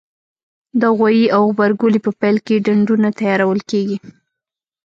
[0.81, 3.97] د غويي او غبرګولي په پیل کې ډنډونه تیارول کېږي.